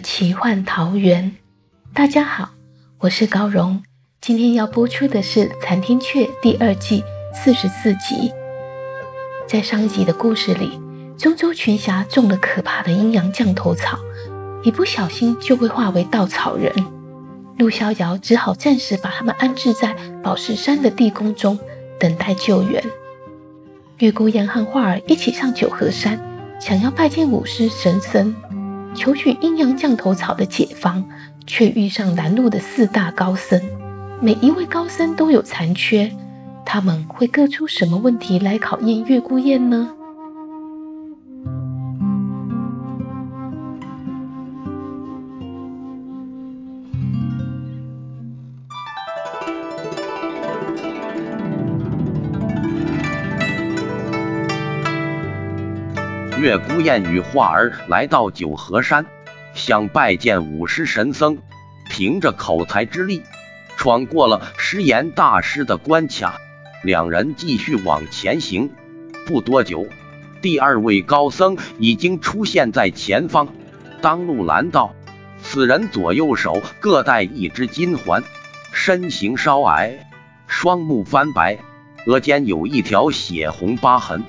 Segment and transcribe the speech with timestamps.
[0.00, 1.36] 奇幻桃源。
[1.92, 2.50] 大家好，
[2.98, 3.82] 我是高荣。
[4.20, 7.02] 今天要播出的是《残天阙》第二季
[7.34, 8.32] 四十四集。
[9.46, 10.80] 在上一集的故事里，
[11.18, 13.98] 中州群侠中了可怕的阴阳降头草，
[14.62, 16.72] 一不小心就会化为稻草人。
[17.58, 21.58] 陆逍遥只好暂时把他们安置在宝石山的地宫中，
[21.98, 22.82] 等待救援。
[23.98, 26.18] 月孤雁和画儿一起上九河山，
[26.58, 28.34] 想要拜见武师神僧。
[28.94, 31.04] 求取阴阳降头草的解方，
[31.46, 33.60] 却遇上拦路的四大高僧。
[34.20, 36.12] 每一位高僧都有残缺，
[36.64, 39.90] 他们会各出什么问题来考验月孤雁呢？
[56.42, 59.06] 月孤雁与化儿来到九河山，
[59.54, 61.38] 想拜见五师神僧。
[61.88, 63.22] 凭着口才之力，
[63.76, 66.40] 闯过了师言大师的关卡。
[66.82, 68.72] 两人继续往前行。
[69.24, 69.86] 不多久，
[70.40, 73.46] 第二位高僧已经出现在前方。
[74.00, 74.96] 当路拦道
[75.40, 78.24] ：“此人左右手各戴一只金环，
[78.72, 80.10] 身形稍矮，
[80.48, 81.60] 双目翻白，
[82.06, 84.24] 额间有一条血红疤痕。”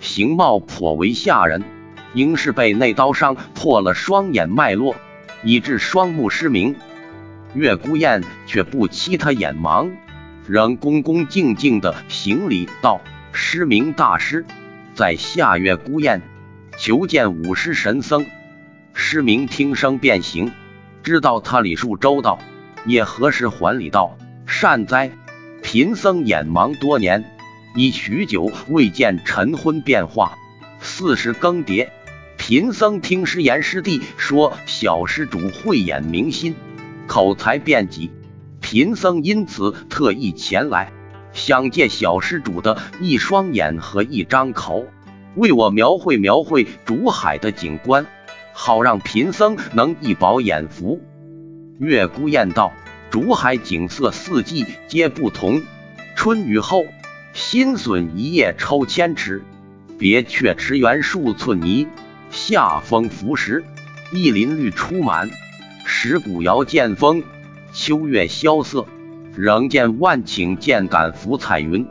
[0.00, 1.62] 形貌颇为吓人，
[2.14, 4.96] 应是被内刀伤破了双眼脉络，
[5.42, 6.76] 以致双目失明。
[7.54, 9.90] 月孤雁却不欺他眼盲，
[10.46, 13.00] 仍恭恭敬敬的行礼道
[13.32, 14.44] ：“失明大师，
[14.94, 16.22] 在下月孤雁，
[16.76, 18.26] 求见五师神僧。”
[18.92, 20.52] 失明听声便行，
[21.02, 22.38] 知道他礼数周到，
[22.84, 25.12] 也何时还礼道：“善哉，
[25.62, 27.24] 贫僧眼盲多年。”
[27.74, 30.38] 已许久未见晨昏变化，
[30.80, 31.88] 四时更迭。
[32.36, 36.54] 贫僧听师言师弟说，小施主慧眼明心，
[37.06, 38.10] 口才辩己，
[38.60, 40.92] 贫僧因此特意前来，
[41.32, 44.86] 想借小施主的一双眼和一张口，
[45.34, 48.06] 为我描绘描绘竹海的景观，
[48.52, 51.00] 好让贫僧能一饱眼福。
[51.78, 52.72] 月孤雁道：
[53.10, 55.62] 竹海景色四季皆不同，
[56.16, 56.84] 春雨后。
[57.32, 59.42] 新笋一叶抽千尺，
[59.98, 61.86] 别却池园数寸泥。
[62.30, 63.64] 夏风拂石，
[64.12, 65.30] 一林绿初满。
[65.84, 67.22] 石鼓摇剑风，
[67.72, 68.86] 秋月萧瑟。
[69.36, 71.86] 仍见万顷箭杆浮彩云，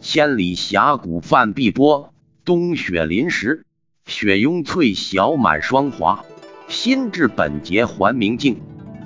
[0.00, 2.14] 千里峡谷泛碧波。
[2.44, 3.64] 冬雪临时，
[4.06, 6.24] 雪拥翠小满霜华。
[6.68, 8.60] 心至本节还明镜，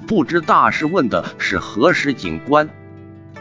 [0.06, 2.68] 不知大师问的是何时景观？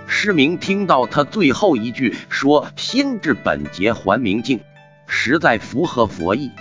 [0.08, 4.62] 失明听到他最后一句说“心至本节还明镜”，
[5.06, 6.52] 实在符合佛意，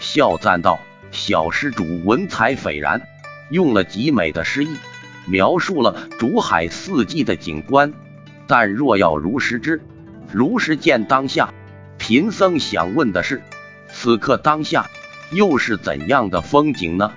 [0.00, 0.80] 笑赞道
[1.12, 3.00] ：“小施主文采斐然，
[3.50, 4.76] 用了极美的诗意，
[5.26, 7.94] 描述了竹海四季的景观。
[8.48, 9.80] 但若要如实知，
[10.30, 11.54] 如实见当下，
[11.98, 13.40] 贫僧想问的是，
[13.88, 14.90] 此刻当下
[15.30, 17.12] 又是怎样的风景呢？”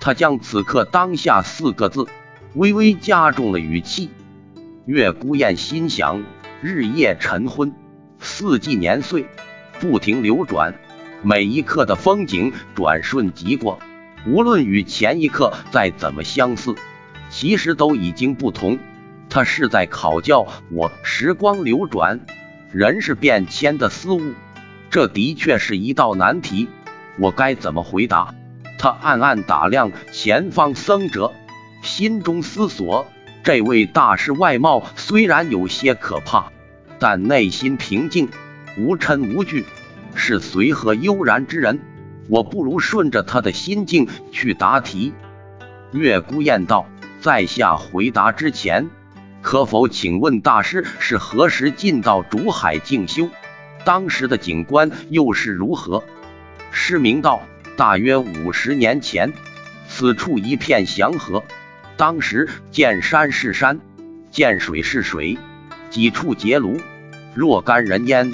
[0.00, 2.06] 他将“此刻当下”四个字
[2.54, 4.10] 微微加重了语气。
[4.86, 6.22] 月孤雁心想：
[6.60, 7.72] 日夜晨昏，
[8.18, 9.24] 四季年岁
[9.80, 10.74] 不停流转，
[11.22, 13.78] 每一刻的风景转瞬即过。
[14.26, 16.74] 无论与前一刻再怎么相似，
[17.30, 18.78] 其实都已经不同。
[19.30, 22.20] 他是在考教我时光流转，
[22.70, 24.34] 人是变迁的思物。
[24.90, 26.68] 这的确是一道难题，
[27.18, 28.34] 我该怎么回答？
[28.78, 31.32] 他暗暗打量前方僧者，
[31.80, 33.06] 心中思索。
[33.44, 36.50] 这位大师外貌虽然有些可怕，
[36.98, 38.30] 但内心平静，
[38.78, 39.66] 无嗔无惧，
[40.14, 41.78] 是随和悠然之人。
[42.30, 45.12] 我不如顺着他的心境去答题。
[45.92, 46.86] 月孤雁道
[47.20, 48.88] ：“在下回答之前，
[49.42, 53.28] 可否请问大师是何时进到竹海静修？
[53.84, 56.02] 当时的景观又是如何？”
[56.72, 57.42] 失明道
[57.76, 59.34] ：“大约五十年前，
[59.86, 61.44] 此处一片祥和。”
[61.96, 63.80] 当时见山是山，
[64.30, 65.38] 见水是水，
[65.90, 66.80] 几处结庐，
[67.34, 68.32] 若干人烟，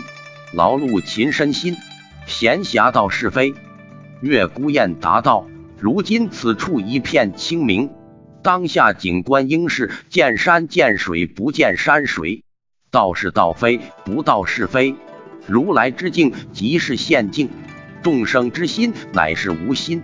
[0.54, 1.76] 劳碌勤身心，
[2.26, 3.54] 闲暇道是非。”
[4.22, 5.46] 月孤雁答道
[5.78, 7.90] ：“如今此处一片清明，
[8.42, 12.42] 当下景观应是见山见水，不见山水；
[12.90, 14.94] 道是道非，不道是非。
[15.46, 17.50] 如来之境即是现境，
[18.02, 20.02] 众生之心乃是无心。”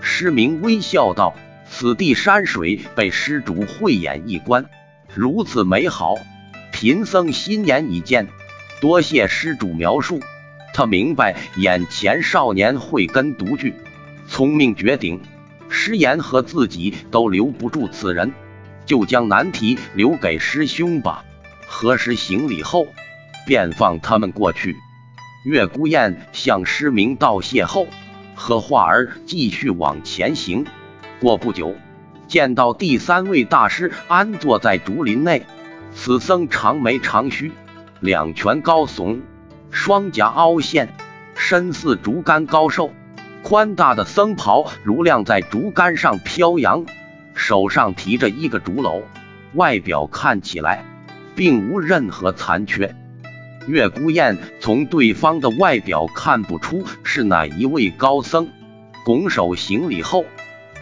[0.00, 1.34] 师明微笑道。
[1.72, 4.68] 此地山水被施主慧眼一观，
[5.14, 6.16] 如此美好，
[6.72, 8.26] 贫僧心眼已见。
[8.80, 10.20] 多谢施主描述。
[10.74, 13.74] 他明白眼前少年慧根独具，
[14.28, 15.20] 聪明绝顶，
[15.68, 18.32] 师言和自己都留不住此人，
[18.84, 21.24] 就将难题留给师兄吧。
[21.66, 22.86] 何时行礼后，
[23.46, 24.76] 便放他们过去。
[25.44, 27.86] 月孤雁向师明道谢后，
[28.34, 30.66] 和画儿继续往前行。
[31.20, 31.74] 过不久，
[32.28, 35.44] 见到第三位大师安坐在竹林内。
[35.92, 37.52] 此僧长眉长须，
[38.00, 39.20] 两拳高耸，
[39.70, 40.88] 双颊凹陷，
[41.34, 42.90] 身似竹竿高瘦。
[43.42, 46.86] 宽大的僧袍如亮在竹竿上飘扬，
[47.34, 49.02] 手上提着一个竹篓，
[49.54, 50.84] 外表看起来
[51.34, 52.94] 并无任何残缺。
[53.66, 58.48] 月孤雁从对方的外表看不出是哪一位高僧，
[59.04, 60.24] 拱手行礼后。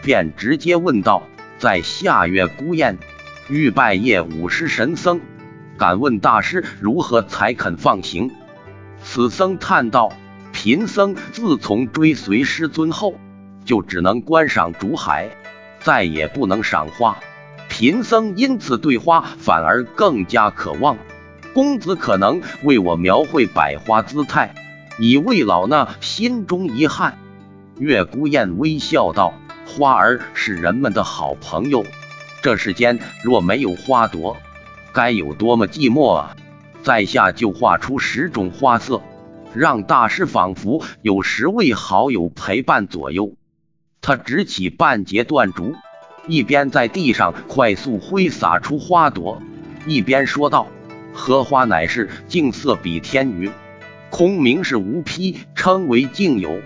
[0.09, 1.21] 便直接问道
[1.59, 2.97] ：“在下月孤雁，
[3.47, 5.21] 欲拜谒五师神僧，
[5.77, 8.31] 敢问大师如何才肯放行？”
[9.03, 10.11] 此僧叹道
[10.51, 13.19] ：“贫僧自从追随师尊后，
[13.65, 15.29] 就只能观赏竹海，
[15.79, 17.19] 再也不能赏花。
[17.69, 20.97] 贫僧因此对花反而更加渴望。
[21.53, 24.55] 公子可能为我描绘百花姿态，
[24.97, 27.19] 以慰老衲心中遗憾。”
[27.77, 29.35] 月孤雁微笑道。
[29.79, 31.85] 花儿是人们的好朋友，
[32.43, 34.35] 这世间若没有花朵，
[34.91, 36.35] 该有多么寂寞啊！
[36.83, 39.01] 在下就画出十种花色，
[39.53, 43.35] 让大师仿佛有十位好友陪伴左右。
[44.01, 45.73] 他执起半截断竹，
[46.27, 49.41] 一边在地上快速挥洒出花朵，
[49.85, 50.67] 一边说道
[51.15, 53.49] ：“荷花乃是净色比天女，
[54.09, 56.59] 空明是无批，称为净有。”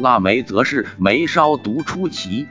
[0.00, 2.46] 腊梅则是梅梢独出奇，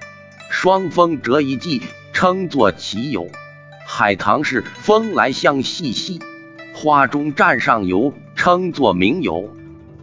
[0.52, 1.82] 双峰折一季，
[2.14, 3.28] 称作奇有；
[3.88, 6.20] 海棠是风来香细细，
[6.76, 9.50] 花中蘸上油，称作明有；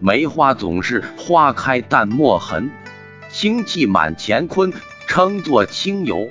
[0.01, 2.73] 梅花总是花开淡墨痕，
[3.31, 4.73] 清气满乾坤，
[5.07, 6.29] 称作清有；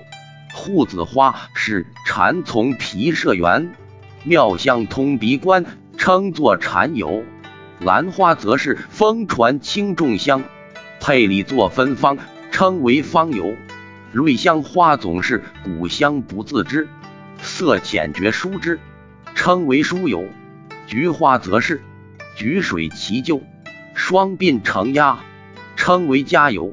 [0.54, 3.74] 护子花是禅从皮射缘，
[4.26, 5.66] 妙香通鼻关，
[5.98, 7.24] 称作禅有；
[7.80, 10.44] 兰花则是风传轻重香。
[11.06, 12.18] 配里做芬芳，
[12.50, 13.56] 称为芳油；
[14.12, 16.88] 瑞香花总是古香不自知，
[17.40, 18.80] 色浅觉疏之，
[19.36, 20.24] 称为疏油；
[20.88, 21.84] 菊花则是
[22.36, 23.44] 菊水其旧，
[23.94, 25.20] 双鬓成鸦，
[25.76, 26.72] 称为佳油；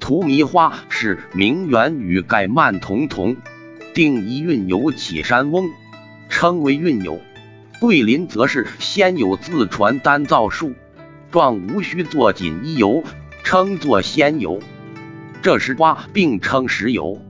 [0.00, 3.36] 荼蘼花是名媛与盖曼同同，
[3.92, 5.68] 定一韵有起山翁，
[6.30, 7.18] 称为韵油；
[7.82, 10.72] 桂林则是先有自传单造树，
[11.30, 13.04] 状无需做锦衣油。
[13.46, 14.58] 称作仙油，
[15.40, 17.22] 这十花并称石油。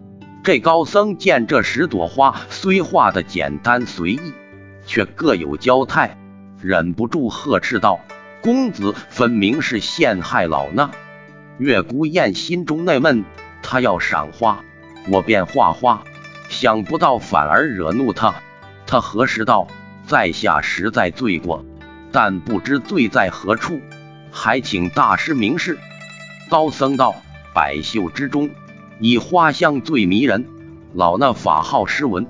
[0.43, 4.33] 这高僧见这十朵花虽画的简单随意，
[4.87, 6.17] 却各有娇态，
[6.63, 8.01] 忍不住呵斥道
[8.41, 10.89] ：“公子分明是陷害老衲！”
[11.61, 13.23] 月孤雁心中纳闷，
[13.61, 14.65] 他要赏花，
[15.11, 16.03] 我便画花，
[16.49, 18.37] 想不到反而惹怒他。
[18.87, 19.69] 他何时道
[20.09, 21.63] ：“在下实在罪过，
[22.11, 23.83] 但不知罪在何处，
[24.31, 25.79] 还请大师明示。”
[26.49, 27.17] 高僧道
[27.53, 28.51] ：“百秀之中，
[29.01, 30.47] 以花香最迷人。
[30.95, 32.27] 老衲法号诗文，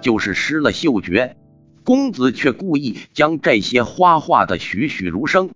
[0.00, 1.36] 就是失了嗅觉。
[1.84, 5.50] 公子却故意将这些花画的栩栩如生，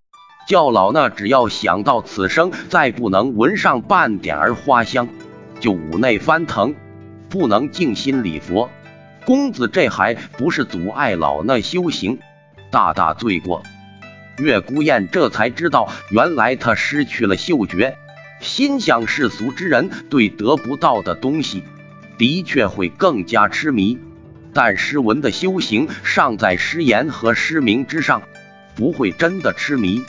[0.46, 5.08] 叫老衲只要想到此生再不能闻上半点儿花香，
[5.58, 6.74] 就五内翻腾，
[7.30, 8.68] 不能静心礼佛。
[9.24, 12.18] 公子这还不是阻碍老衲修行，
[12.70, 13.62] 大大罪过。”
[14.38, 17.96] 月孤雁这才知道，原来他失去了嗅觉。
[18.42, 21.62] 心想世俗之人对得不到的东西，
[22.18, 23.98] 的确会更加痴迷。
[24.52, 28.22] 但诗文的修行尚在诗言和诗名之上，
[28.74, 30.02] 不会真的痴迷。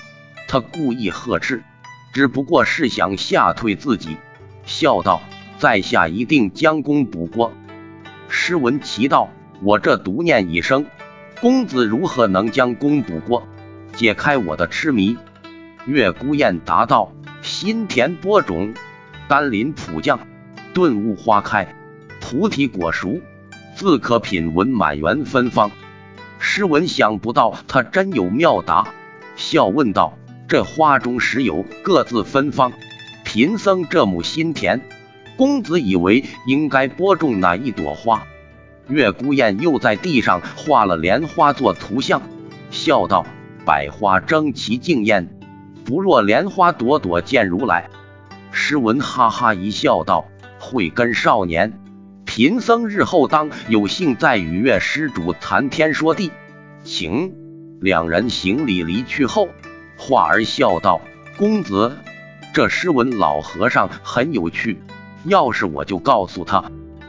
[0.47, 1.63] 他故意呵斥，
[2.11, 4.17] 只不过是想吓退自己，
[4.65, 5.21] 笑道
[5.59, 7.53] ：“在下一定将功补过。”
[8.27, 9.29] 诗文奇道
[9.61, 10.87] ：“我这独念一生，
[11.39, 13.47] 公子如何能将功补过，
[13.95, 15.15] 解开我的痴迷？”
[15.85, 17.13] 月孤雁答道。
[17.43, 18.73] 心田播种，
[19.27, 20.17] 甘霖普降，
[20.73, 21.75] 顿悟花开，
[22.21, 23.19] 菩提果熟，
[23.75, 25.69] 自可品闻满园芬芳。
[26.39, 28.87] 诗文想不到他真有妙答，
[29.35, 32.71] 笑问道：“这花中实有各自芬芳。”
[33.25, 34.79] 贫僧这亩心田，
[35.35, 38.23] 公子以为应该播种哪一朵花？
[38.87, 42.21] 月孤雁又在地上画了莲花做图像，
[42.71, 43.25] 笑道
[43.65, 45.27] ：“百花争奇竞艳，
[45.85, 47.89] 不若莲花朵朵见如来。”
[48.51, 50.25] 诗文哈哈一笑道
[50.59, 51.79] ：“慧根少年，
[52.25, 56.31] 贫僧日后当有幸再与月施主谈天说地，
[56.83, 57.33] 请。”
[57.81, 59.49] 两人行礼离去后，
[59.97, 61.01] 画儿笑道
[61.35, 61.97] ：“公子，
[62.53, 64.79] 这诗文老和尚很有趣，
[65.25, 66.63] 要是我就告诉他。”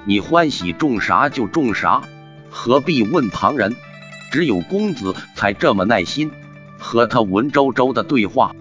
[0.07, 2.03] 你欢喜种啥就种啥，
[2.51, 3.75] 何必问旁人？
[4.31, 6.31] 只有公子才这么耐心，
[6.79, 8.55] 和他文绉绉的对话。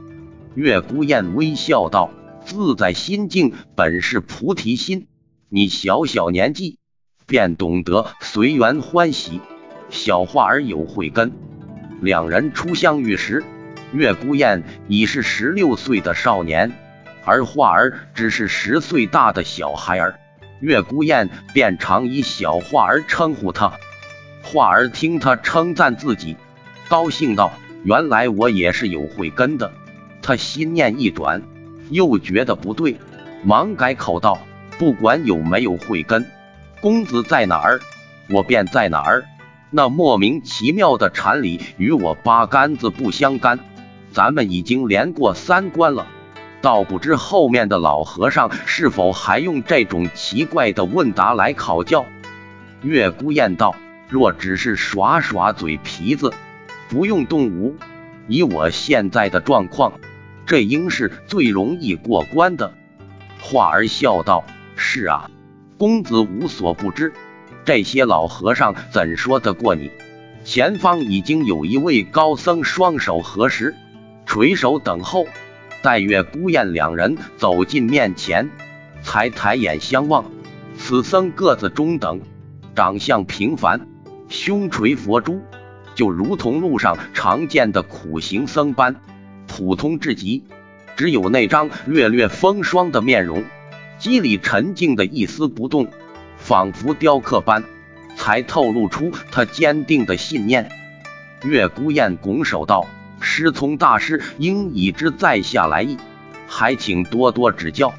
[0.56, 2.12] 月孤雁微笑道
[2.46, 5.08] ：“自在心境本是菩提心，
[5.50, 6.78] 你小小年纪
[7.26, 9.42] 便懂得随缘欢喜，
[9.90, 11.32] 小花儿有慧根。”
[12.02, 13.44] 两人初相遇时，
[13.94, 16.72] 月孤雁已是十六岁的少年，
[17.26, 20.20] 而花儿只是十岁大的小孩儿。
[20.60, 23.74] 月孤雁便常以小花儿称呼他，
[24.44, 26.38] 花儿听他称赞自己，
[26.90, 27.52] 高兴道
[27.84, 29.74] ：“原来我也是有慧根的。”
[30.24, 31.44] 他心念一转，
[31.92, 32.98] 又觉得不对，
[33.44, 34.40] 忙改口道
[34.80, 36.26] ：“不管有没有慧根，
[36.82, 37.80] 公子在哪儿，
[38.32, 39.26] 我便在哪儿。
[39.70, 43.60] 那莫名其妙的禅理与我八竿子不相干。
[44.12, 46.08] 咱们已经连过三关了。”
[46.62, 52.06] 倒不知后面的老和尚是否还用这种奇怪的问答来考教。
[52.82, 53.76] 月孤雁道
[54.08, 56.32] ：“若只是耍耍嘴皮子，
[56.88, 57.76] 不用动武，
[58.30, 60.00] 以我现在的状况，
[60.46, 62.74] 这应是最容易过关的。”
[63.40, 64.46] 画儿笑道
[64.76, 65.30] ：“是啊，
[65.78, 67.14] 公子无所不知，
[67.66, 69.92] 这些老和尚怎说得过你？
[70.44, 73.76] 前方已经有一位高僧，双手合十，
[74.26, 75.26] 垂手等候。”
[75.84, 78.50] 待月孤雁两人走近面前，
[79.02, 80.32] 才抬眼相望。
[80.78, 82.22] 此僧个子中等，
[82.74, 83.86] 长相平凡，
[84.30, 85.42] 胸垂佛珠，
[85.94, 88.96] 就如同路上常见的苦行僧般
[89.56, 90.44] 普通至极。
[90.96, 93.44] 只有那张略略风霜的面容，
[94.00, 95.88] 肌理沉静的一丝不动，
[96.38, 97.64] 仿佛雕刻般，
[98.16, 100.72] 才透露出他坚定的信念。
[101.44, 102.88] 月孤雁拱手道。
[103.26, 105.98] 师从大师应已知在下来意，
[106.46, 107.94] 还请多多指教。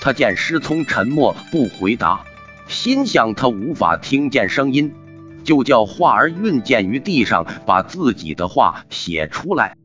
[0.00, 2.24] 他见师从沉默不回答，
[2.66, 4.94] 心想他无法听见声音，
[5.44, 9.76] 就叫画儿运剑于地上，把自己的话写出来。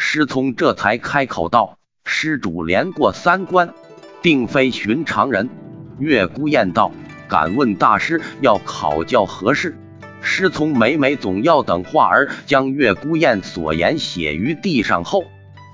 [0.00, 1.76] 师从这才开口道
[2.06, 3.74] ：“施主连过三关，
[4.22, 5.50] 并非寻常人。”
[5.98, 6.92] 月孤雁道
[7.28, 9.76] ：“敢问大师要考教何事？”
[10.22, 15.24] 师从每每总要等画儿将月孤雁所言写于地上后，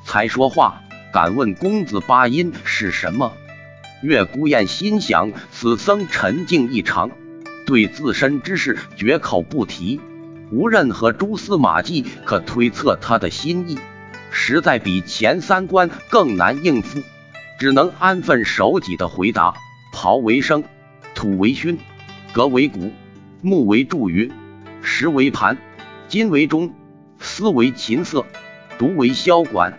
[0.07, 0.81] 才说话。
[1.13, 3.35] 敢问公子八音是什么？
[4.03, 7.11] 月孤雁心想，此僧沉静异常，
[7.67, 10.01] 对自身之事绝口不提，
[10.51, 13.79] 无任何蛛丝马迹可推测他的心意，
[14.37, 17.01] 实在比前三关更难应付，
[17.59, 19.55] 只能安分守己的回答：
[19.93, 20.65] 刨为生，
[21.15, 21.79] 土为熏，
[22.33, 22.93] 革为骨。
[23.41, 24.33] 木为柱鱼，
[24.83, 25.57] 石为盘，
[26.09, 26.75] 金为钟，
[27.19, 28.27] 丝为琴瑟，
[28.79, 29.79] 竹为箫管。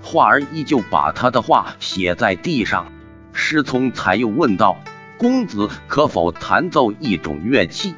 [0.00, 2.90] 画儿依旧把他的话写在地上。
[3.32, 4.78] 师从才又问道
[5.18, 7.94] ：“公子可否弹奏一种乐器，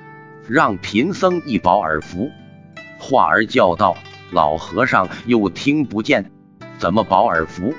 [0.49, 2.31] 让贫僧一饱耳福？”
[2.99, 3.99] 画儿叫道
[4.30, 6.30] ：“老和尚又听不见，
[6.78, 7.75] 怎么饱耳福？”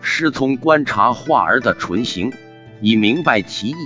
[0.00, 2.32] 师从观察画儿的唇形，
[2.80, 3.76] 已明白其意。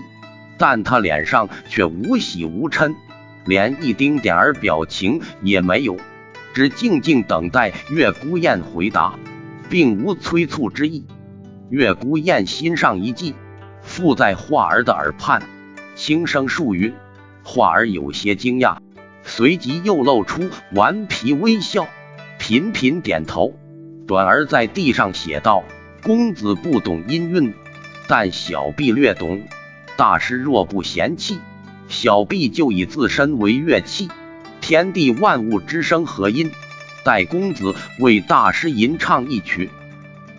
[0.58, 2.94] 但他脸上却无喜无嗔，
[3.44, 5.98] 连一丁点儿表情也没有，
[6.54, 9.18] 只静静等待月孤雁回答，
[9.68, 11.06] 并无催促之意。
[11.68, 13.34] 月孤雁心上一计，
[13.82, 15.42] 附在画儿的耳畔，
[15.94, 16.94] 轻声数语。
[17.42, 18.78] 画儿有些惊讶，
[19.22, 21.86] 随即又露出顽皮微笑，
[22.48, 23.58] 频频点头，
[24.06, 25.64] 转而在地上写道
[26.04, 27.52] ：“公子不懂音韵，
[28.06, 29.42] 但小婢略懂。”
[29.98, 31.40] 大师若不嫌弃，
[31.88, 34.08] 小婢就以自身为乐器，
[34.60, 36.52] 天地万物之声和音，
[37.04, 39.68] 待公子为大师吟唱一曲。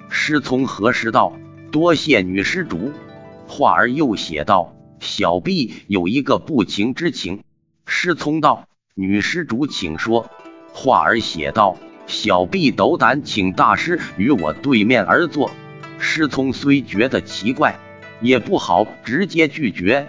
[0.09, 1.37] 师从何时道
[1.73, 2.93] ：“多谢女施主。”
[3.49, 7.43] 画儿又写道：“小婢有一个不情之请。”
[7.85, 10.31] 师从道：“女施主请说。”
[10.71, 11.75] 画儿写道
[12.07, 15.51] ：“小婢斗胆请大师与我对面而坐。”
[15.99, 17.77] 师从虽觉得奇怪。
[18.19, 20.07] 也不好直接拒绝，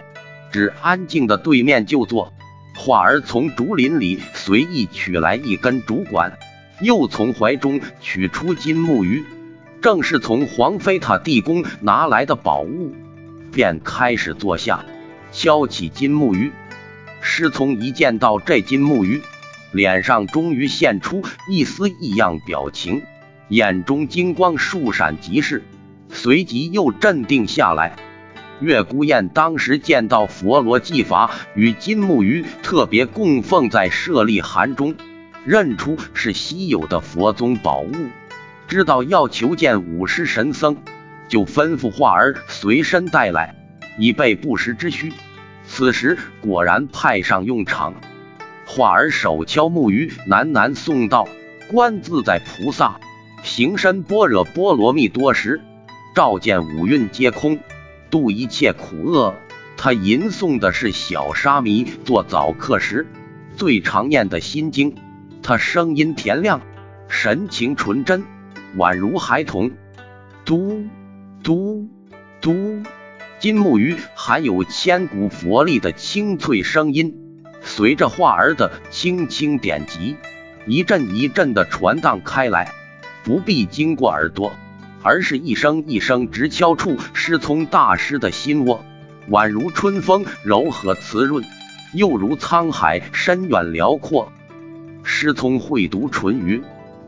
[0.51, 2.33] 只安静的对面就坐。
[2.75, 6.39] 华儿从竹林里随意取来一根竹管，
[6.81, 9.25] 又从怀中取出金木鱼，
[9.83, 12.95] 正是从黄飞塔地宫拿来的宝物，
[13.53, 14.87] 便开始坐下
[15.31, 16.51] 敲起金木鱼。
[17.21, 19.21] 师从一见到这金木鱼，
[19.73, 23.03] 脸上终于现出一丝异样表情，
[23.49, 25.63] 眼中金光数闪即逝，
[26.11, 27.97] 随即又镇定下来。
[28.61, 34.97] 月孤雁当时见到佛罗技法与金木鱼特别供奉在舍利函中，
[35.45, 37.93] 认出是稀有的佛宗宝物，
[38.67, 40.77] 知道要求见五师神僧，
[41.29, 43.55] 就吩咐化儿随身带来，
[43.97, 45.13] 以备不时之需。
[45.65, 47.95] 此时果然派上用场，
[48.79, 51.27] 化儿手敲木鱼，喃喃诵道
[51.69, 53.01] ：“观自在菩萨
[53.43, 55.61] 行深般若波罗蜜多时，
[56.15, 57.59] 照见五蕴皆空。”
[58.09, 59.35] 度一切苦厄。
[59.77, 63.09] 他吟诵的是小沙弥做早课时
[63.57, 64.95] 最常念的心经。
[65.43, 66.61] 他声音甜亮，
[67.09, 68.23] 神情纯真，
[68.77, 69.73] 宛如孩童。
[70.45, 70.87] 嘟
[71.43, 71.89] 嘟
[72.41, 72.85] 嘟，
[73.41, 77.28] 金木鱼含有千古佛力的清脆声音，
[77.69, 80.17] 随着画儿的轻轻点击，
[80.67, 82.73] 一阵一阵的传荡开来，
[83.23, 84.53] 不必经过耳朵。
[85.01, 88.85] 而是一声一声直敲触师聪大师的心窝，
[89.31, 91.45] 宛如春风柔和慈润，
[91.95, 94.33] 又如沧海深远辽阔。
[95.05, 96.63] 师聪会读唇语，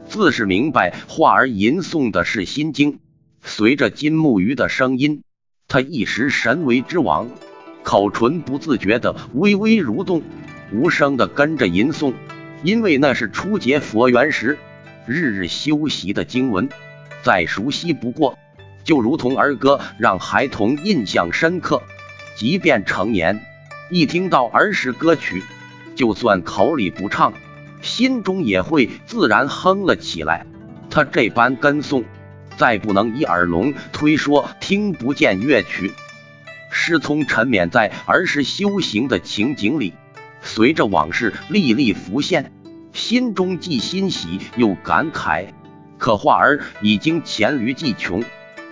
[0.07, 3.01] 自是明白画儿吟诵的是心经。
[3.43, 5.23] 随着金木鱼的声音，
[5.67, 7.29] 他一时神为之王，
[7.83, 10.23] 口唇不自觉的微微蠕动，
[10.73, 12.15] 无声的跟着吟诵，
[12.63, 14.59] 因为那是初结佛缘时
[15.07, 16.69] 日日修习的经文。
[17.23, 18.39] 再熟悉不过，
[18.83, 21.83] 就如同儿歌，让孩童印象深刻。
[22.35, 23.41] 即便成年，
[23.91, 25.43] 一听到儿时歌曲，
[25.95, 27.35] 就算口里不唱，
[27.83, 30.47] 心中也会自然哼了起来。
[30.89, 32.05] 他这般跟诵，
[32.57, 35.93] 再不能以耳聋推说听不见乐曲。
[36.71, 39.93] 师聪沉湎在儿时修行的情景里，
[40.43, 42.53] 随着往事历历浮现，
[42.93, 45.49] 心中既欣喜又感慨。
[45.99, 48.25] 可画儿已经黔驴技穷，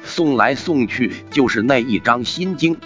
[0.02, 2.78] 送来送去就是那一张心经。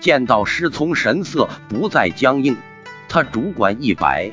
[0.00, 2.56] 见到师从神色不再僵硬，
[3.08, 4.30] 他主管一摆，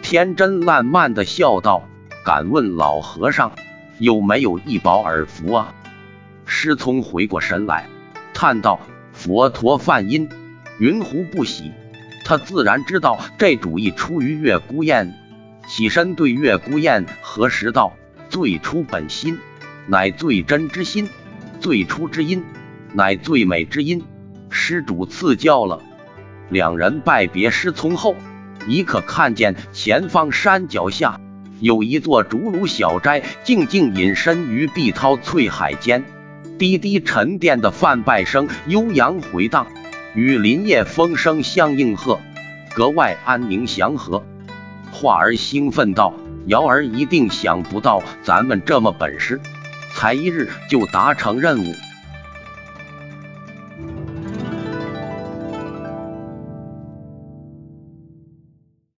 [0.00, 1.86] 天真烂漫的笑道
[2.24, 3.52] ：“敢问老和尚
[3.98, 5.74] 有没有一宝耳福啊？”
[6.46, 7.86] 师从回过神来，
[8.32, 8.80] 叹道
[9.12, 10.30] ：“佛陀梵音，
[10.78, 11.70] 云胡不喜？”
[12.30, 15.12] 他自然知道这主意出于月孤雁，
[15.66, 17.92] 起身对月孤雁核实道。
[18.28, 19.36] 最初本心，
[19.88, 21.06] 乃最真之心；
[21.58, 22.44] 最初之音，
[22.92, 24.04] 乃最美之音。
[24.48, 25.82] 施主赐教了。
[26.50, 28.14] 两人拜别师从后，
[28.68, 31.20] 已可看见前方山脚下
[31.58, 36.04] 有一座竹庐小斋，静静隐身于碧涛翠海间。
[36.60, 39.66] 滴滴沉淀的梵拜声悠扬回荡，
[40.14, 42.20] 与林业风声相应和，
[42.74, 44.24] 格外安宁祥和。
[44.90, 46.14] 华儿兴奋道。
[46.46, 49.38] 瑶儿一定想不到咱们这么本事，
[49.94, 51.74] 才一日就达成任务。